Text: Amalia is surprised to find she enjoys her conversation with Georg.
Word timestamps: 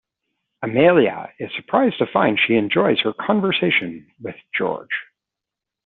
Amalia 0.63 1.31
is 1.37 1.51
surprised 1.55 1.99
to 1.99 2.07
find 2.07 2.39
she 2.39 2.55
enjoys 2.55 2.99
her 3.01 3.13
conversation 3.13 4.11
with 4.19 4.33
Georg. 4.51 4.89